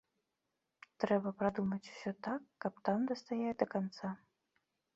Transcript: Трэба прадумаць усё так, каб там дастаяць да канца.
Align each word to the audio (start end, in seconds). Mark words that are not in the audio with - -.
Трэба 1.03 1.33
прадумаць 1.41 1.91
усё 1.93 2.11
так, 2.29 2.41
каб 2.65 2.73
там 2.89 2.99
дастаяць 3.15 3.57
да 3.63 3.71
канца. 3.77 4.07